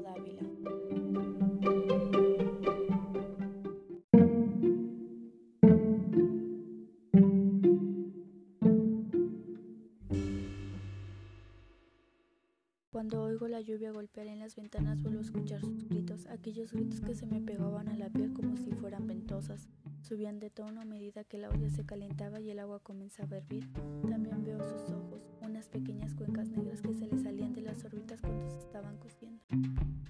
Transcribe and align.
Dávila. 0.00 0.71
Cuando 12.92 13.22
oigo 13.22 13.48
la 13.48 13.62
lluvia 13.62 13.90
golpear 13.90 14.26
en 14.26 14.38
las 14.38 14.54
ventanas 14.54 15.00
vuelvo 15.00 15.20
a 15.20 15.22
escuchar 15.22 15.62
sus 15.62 15.88
gritos, 15.88 16.26
aquellos 16.26 16.72
gritos 16.72 17.00
que 17.00 17.14
se 17.14 17.24
me 17.24 17.40
pegaban 17.40 17.88
a 17.88 17.96
la 17.96 18.10
piel 18.10 18.34
como 18.34 18.58
si 18.58 18.70
fueran 18.70 19.06
ventosas. 19.06 19.70
Subían 20.02 20.38
de 20.38 20.50
tono 20.50 20.82
a 20.82 20.84
medida 20.84 21.24
que 21.24 21.38
la 21.38 21.48
olla 21.48 21.70
se 21.70 21.86
calentaba 21.86 22.38
y 22.42 22.50
el 22.50 22.58
agua 22.58 22.80
comenzaba 22.80 23.36
a 23.36 23.38
hervir. 23.38 23.66
También 24.06 24.44
veo 24.44 24.58
sus 24.58 24.94
ojos, 24.94 25.22
unas 25.40 25.68
pequeñas 25.68 26.14
cuencas 26.14 26.50
negras 26.50 26.82
que 26.82 26.92
se 26.92 27.06
le 27.06 27.18
salían 27.18 27.54
de 27.54 27.62
las 27.62 27.82
órbitas 27.82 28.20
cuando 28.20 28.46
se 28.50 28.58
estaban 28.58 28.98
cociendo. 28.98 29.42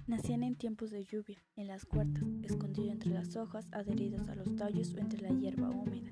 Nacían 0.05 0.43
en 0.43 0.57
tiempos 0.57 0.91
de 0.91 1.05
lluvia, 1.05 1.37
en 1.55 1.67
las 1.67 1.87
huertas, 1.89 2.27
escondido 2.41 2.91
entre 2.91 3.11
las 3.11 3.37
hojas, 3.37 3.65
adheridos 3.71 4.27
a 4.27 4.35
los 4.35 4.57
tallos 4.57 4.93
o 4.93 4.97
entre 4.97 5.21
la 5.21 5.29
hierba 5.29 5.69
húmeda. 5.69 6.11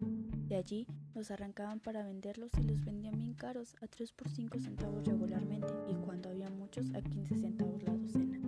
De 0.52 0.58
allí 0.58 0.86
los 1.16 1.32
arrancaban 1.32 1.80
para 1.80 2.04
venderlos 2.04 2.52
y 2.60 2.64
los 2.64 2.84
vendían 2.84 3.18
bien 3.18 3.34
caros, 3.36 3.76
a 3.82 3.88
3 3.88 4.12
por 4.12 4.30
5 4.30 4.60
centavos 4.60 5.06
regularmente, 5.06 5.74
y 5.90 5.96
cuando 5.96 6.30
había 6.30 6.50
a 6.80 7.02
15 7.02 7.38
centavos 7.38 7.84
la 7.84 7.94
docena. 7.94 8.40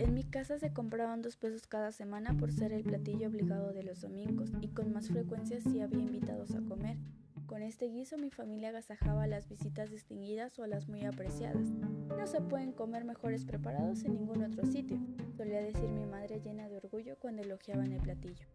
En 0.00 0.12
mi 0.12 0.24
casa 0.24 0.58
se 0.58 0.72
compraban 0.72 1.22
dos 1.22 1.36
pesos 1.36 1.68
cada 1.68 1.92
semana 1.92 2.36
por 2.36 2.50
ser 2.50 2.72
el 2.72 2.82
platillo 2.82 3.28
obligado 3.28 3.72
de 3.72 3.84
los 3.84 4.00
domingos, 4.00 4.50
y 4.60 4.68
con 4.68 4.92
más 4.92 5.06
frecuencia 5.08 5.60
si 5.60 5.80
había 5.80 6.00
invitados 6.00 6.52
a 6.56 6.62
comer. 6.62 6.96
Con 7.46 7.62
este 7.62 7.86
guiso 7.86 8.18
mi 8.18 8.30
familia 8.30 8.70
agasajaba 8.70 9.22
a 9.22 9.28
las 9.28 9.48
visitas 9.48 9.90
distinguidas 9.90 10.58
o 10.58 10.64
a 10.64 10.66
las 10.66 10.88
muy 10.88 11.04
apreciadas. 11.04 11.68
No 12.08 12.26
se 12.26 12.40
pueden 12.40 12.72
comer 12.72 13.04
mejores 13.04 13.44
preparados 13.44 14.02
en 14.04 14.14
ningún 14.14 14.42
otro 14.42 14.66
sitio, 14.66 14.98
solía 15.36 15.60
decir 15.60 15.90
mi 15.90 16.06
madre 16.06 16.40
llena 16.40 16.68
de 16.68 16.78
orgullo 16.78 17.16
cuando 17.20 17.42
elogiaban 17.42 17.92
el 17.92 18.00
platillo. 18.00 18.46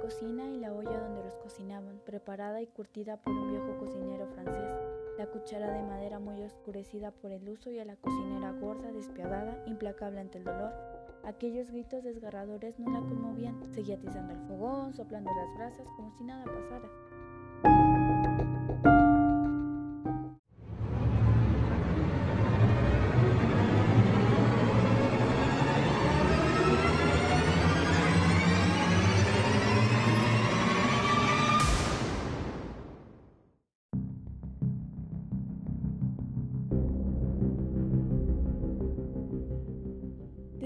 Cocina 0.00 0.48
y 0.48 0.58
la 0.58 0.72
olla 0.72 0.98
donde 0.98 1.22
los 1.22 1.36
cocinaban, 1.38 2.00
preparada 2.04 2.60
y 2.62 2.66
curtida 2.66 3.16
por 3.18 3.34
un 3.34 3.50
viejo 3.50 3.76
cocinero 3.78 4.26
francés, 4.28 4.72
la 5.18 5.26
cuchara 5.26 5.70
de 5.70 5.82
madera 5.82 6.18
muy 6.18 6.42
oscurecida 6.42 7.10
por 7.10 7.30
el 7.30 7.48
uso 7.48 7.70
y 7.70 7.78
a 7.78 7.84
la 7.84 7.96
cocinera 7.96 8.52
gorda, 8.52 8.90
despiadada, 8.92 9.62
implacable 9.66 10.20
ante 10.20 10.38
el 10.38 10.44
dolor. 10.44 10.72
Aquellos 11.24 11.70
gritos 11.70 12.02
desgarradores 12.02 12.78
no 12.78 12.90
la 12.90 13.00
conmovían, 13.00 13.72
seguía 13.72 13.96
atizando 13.96 14.32
el 14.32 14.40
fogón, 14.48 14.94
soplando 14.94 15.30
las 15.34 15.54
brasas 15.56 15.86
como 15.96 16.10
si 16.12 16.24
nada 16.24 16.44
pasara. 16.44 17.89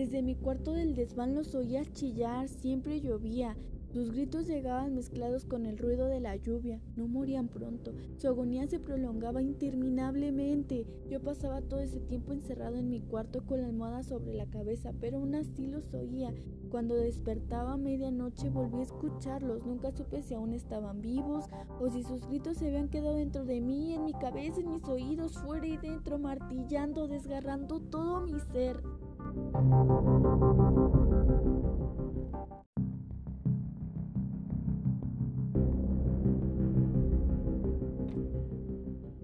Desde 0.05 0.20
mi 0.20 0.34
cuarto 0.34 0.74
del 0.74 0.94
desván 0.94 1.34
los 1.34 1.55
oía 1.55 1.83
chillar, 1.94 2.46
siempre 2.51 3.01
llovía. 3.01 3.56
Sus 3.95 4.11
gritos 4.11 4.46
llegaban 4.46 4.95
mezclados 4.95 5.46
con 5.46 5.64
el 5.64 5.79
ruido 5.79 6.08
de 6.08 6.20
la 6.20 6.36
lluvia. 6.36 6.79
No 6.95 7.08
morían 7.08 7.48
pronto. 7.48 7.95
Su 8.18 8.29
agonía 8.29 8.67
se 8.67 8.80
prolongaba 8.80 9.40
interminablemente. 9.40 10.84
Yo 11.08 11.23
pasaba 11.23 11.62
todo 11.62 11.80
ese 11.80 12.01
tiempo 12.01 12.34
encerrado 12.34 12.77
en 12.77 12.90
mi 12.90 13.01
cuarto 13.01 13.46
con 13.46 13.62
la 13.62 13.68
almohada 13.68 14.02
sobre 14.02 14.34
la 14.34 14.45
cabeza, 14.45 14.92
pero 15.01 15.17
aún 15.17 15.36
así 15.36 15.68
los 15.68 15.95
oía. 15.95 16.34
Cuando 16.70 16.96
despertaba 16.96 17.73
a 17.73 17.79
medianoche 17.79 18.50
volví 18.50 18.80
a 18.80 18.83
escucharlos. 18.83 19.64
Nunca 19.64 19.90
supe 19.90 20.23
si 20.23 20.34
aún 20.34 20.52
estaban 20.52 21.00
vivos 21.00 21.46
o 21.80 21.89
si 21.89 22.02
sus 22.02 22.27
gritos 22.27 22.58
se 22.58 22.67
habían 22.67 22.90
quedado 22.90 23.14
dentro 23.14 23.46
de 23.46 23.62
mí, 23.62 23.95
en 23.95 24.05
mi 24.05 24.12
cabeza, 24.12 24.61
en 24.61 24.68
mis 24.68 24.84
oídos, 24.84 25.39
fuera 25.39 25.67
y 25.67 25.79
dentro, 25.79 26.18
martillando, 26.18 27.08
desgarrando 27.08 27.80
todo 27.80 28.20
mi 28.20 28.39
ser. 28.52 28.83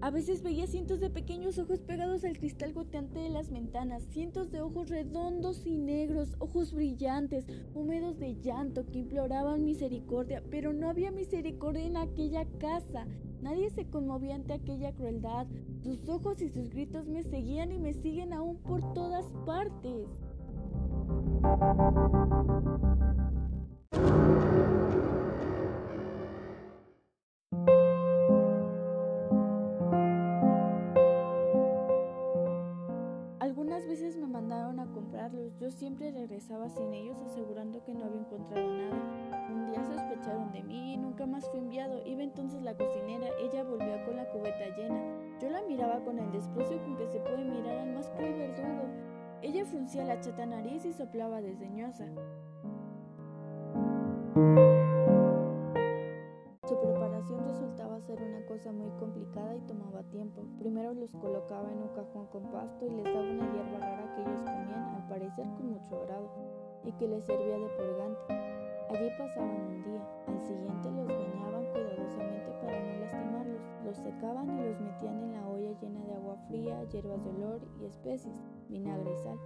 A 0.03 0.09
veces 0.09 0.41
veía 0.41 0.65
cientos 0.67 0.99
de 0.99 1.09
pequeños 1.11 1.59
ojos 1.59 1.79
pegados 1.79 2.23
al 2.25 2.37
cristal 2.37 2.73
goteante 2.73 3.19
de 3.19 3.29
las 3.29 3.51
ventanas, 3.51 4.03
cientos 4.09 4.51
de 4.51 4.59
ojos 4.59 4.89
redondos 4.89 5.65
y 5.65 5.77
negros, 5.77 6.35
ojos 6.39 6.73
brillantes, 6.73 7.45
húmedos 7.75 8.17
de 8.17 8.35
llanto 8.35 8.85
que 8.87 8.99
imploraban 8.99 9.63
misericordia, 9.63 10.43
pero 10.49 10.73
no 10.73 10.89
había 10.89 11.11
misericordia 11.11 11.85
en 11.85 11.97
aquella 11.97 12.45
casa. 12.57 13.05
Nadie 13.41 13.69
se 13.71 13.89
conmovía 13.89 14.35
ante 14.35 14.53
aquella 14.53 14.93
crueldad. 14.93 15.47
Sus 15.83 16.07
ojos 16.07 16.41
y 16.41 16.49
sus 16.49 16.69
gritos 16.69 17.07
me 17.07 17.23
seguían 17.23 17.71
y 17.71 17.79
me 17.79 17.93
siguen 17.93 18.33
aún 18.33 18.57
por 18.57 18.93
todas 18.93 19.25
partes. 19.45 20.07
Veces 33.91 34.15
me 34.15 34.25
mandaron 34.25 34.79
a 34.79 34.85
comprarlos. 34.85 35.53
Yo 35.59 35.69
siempre 35.69 36.11
regresaba 36.11 36.69
sin 36.69 36.93
ellos 36.93 37.17
asegurando 37.25 37.83
que 37.83 37.93
no 37.93 38.05
había 38.05 38.21
encontrado 38.21 38.65
nada. 38.65 39.49
Un 39.51 39.65
día 39.65 39.83
sospecharon 39.83 40.49
de 40.53 40.63
mí 40.63 40.93
y 40.93 40.97
nunca 40.97 41.25
más 41.25 41.49
fui 41.49 41.59
enviado. 41.59 42.01
Iba 42.05 42.23
entonces 42.23 42.61
la 42.61 42.77
cocinera. 42.77 43.27
Ella 43.41 43.65
volvió 43.65 44.05
con 44.05 44.15
la 44.15 44.29
cubeta 44.31 44.77
llena. 44.77 45.01
Yo 45.41 45.49
la 45.49 45.61
miraba 45.63 45.99
con 46.05 46.19
el 46.19 46.31
desprecio 46.31 46.81
con 46.83 46.95
que 46.95 47.07
se 47.07 47.19
puede 47.19 47.43
mirar 47.43 47.79
al 47.79 47.93
más 47.93 48.09
cruel 48.11 48.33
verdugo. 48.33 48.87
Ella 49.41 49.65
fruncía 49.65 50.05
la 50.05 50.21
chata 50.21 50.45
nariz 50.45 50.85
y 50.85 50.93
soplaba 50.93 51.41
desdeñosa. 51.41 52.05
Su 56.71 56.79
preparación 56.79 57.43
resultaba 57.43 57.99
ser 57.99 58.21
una 58.21 58.45
cosa 58.45 58.71
muy 58.71 58.91
complicada 58.91 59.53
y 59.55 59.59
tomaba 59.61 60.03
tiempo. 60.03 60.45
Primero 60.57 60.93
los 60.93 61.11
colocaba 61.11 61.69
en 61.69 61.79
un 61.79 61.89
cajón 61.89 62.27
con 62.27 62.49
pasto 62.51 62.85
y 62.85 62.91
les 62.91 63.03
daba 63.03 63.29
una 63.29 63.50
con 65.43 65.71
mucho 65.71 65.95
agrado, 66.01 66.29
y 66.83 66.91
que 66.93 67.07
les 67.07 67.23
servía 67.25 67.57
de 67.57 67.67
purgante. 67.67 68.51
Allí 68.89 69.09
pasaban 69.17 69.49
un 69.49 69.83
día. 69.83 70.01
Al 70.27 70.41
siguiente 70.41 70.91
los 70.91 71.07
bañaban 71.07 71.65
cuidadosamente 71.71 72.51
para 72.61 72.79
no 72.79 72.99
lastimarlos. 72.99 73.61
Los 73.85 73.97
secaban 73.97 74.49
y 74.49 74.65
los 74.65 74.79
metían 74.79 75.23
en 75.23 75.33
la 75.33 75.47
olla 75.47 75.71
llena 75.79 76.05
de 76.05 76.13
agua 76.13 76.37
fría, 76.47 76.83
hierbas 76.91 77.23
de 77.23 77.29
olor 77.29 77.61
y 77.79 77.85
especies, 77.85 78.35
vinagre 78.69 79.13
y 79.13 79.17
sal. 79.17 79.39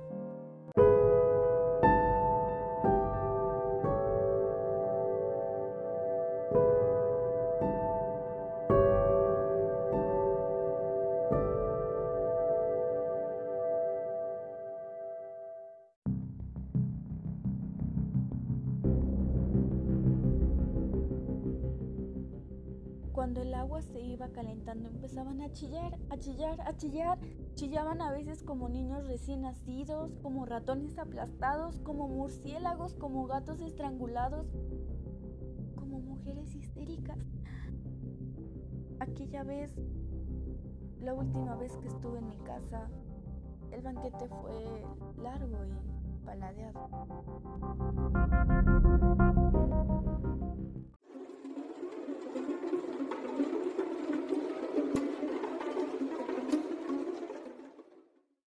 Cuando 23.15 23.41
el 23.41 23.53
agua 23.53 23.81
se 23.81 24.01
iba 24.01 24.27
calentando 24.27 24.89
empezaban 24.89 25.39
a 25.41 25.49
chillar, 25.53 25.97
a 26.09 26.17
chillar, 26.17 26.59
a 26.59 26.75
chillar. 26.75 27.17
Chillaban 27.53 28.01
a 28.01 28.11
veces 28.11 28.43
como 28.43 28.67
niños 28.67 29.07
recién 29.07 29.43
nacidos, 29.43 30.17
como 30.21 30.45
ratones 30.45 30.97
aplastados, 30.97 31.79
como 31.79 32.09
murciélagos, 32.09 32.93
como 32.95 33.25
gatos 33.25 33.61
estrangulados, 33.61 34.45
como 35.75 36.01
mujeres 36.01 36.53
histéricas. 36.55 37.17
Aquella 38.99 39.43
vez, 39.43 39.71
la 40.99 41.13
última 41.13 41.55
vez 41.55 41.77
que 41.77 41.87
estuve 41.87 42.19
en 42.19 42.27
mi 42.27 42.37
casa, 42.39 42.89
el 43.71 43.81
banquete 43.81 44.27
fue 44.27 44.83
largo 45.23 45.63
y 45.63 46.25
paladeado. 46.25 46.89